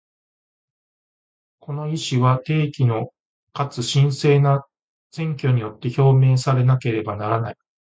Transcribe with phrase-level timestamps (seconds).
[1.59, 3.13] この意思は、定期の
[3.53, 4.65] かつ真正な
[5.11, 7.57] 選挙によって表明されなければならない。